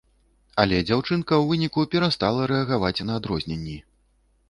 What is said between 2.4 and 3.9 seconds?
рэагаваць на адрозненні.